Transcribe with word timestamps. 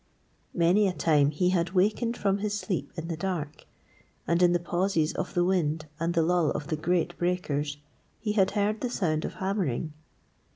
Many 0.55 0.87
a 0.87 0.93
time 0.93 1.29
he 1.29 1.49
had 1.49 1.73
wakened 1.73 2.17
from 2.17 2.39
his 2.39 2.59
sleep 2.59 2.91
in 2.95 3.07
the 3.07 3.15
dark, 3.15 3.65
and, 4.25 4.41
in 4.41 4.51
the 4.51 4.57
pauses 4.59 5.13
of 5.13 5.35
the 5.35 5.43
wind 5.45 5.85
and 5.99 6.15
the 6.15 6.23
lull 6.23 6.49
of 6.49 6.69
the 6.69 6.75
great 6.75 7.15
breakers, 7.19 7.77
he 8.19 8.31
had 8.31 8.49
heard 8.57 8.81
the 8.81 8.89
sound 8.89 9.25
of 9.25 9.35
hammering. 9.35 9.93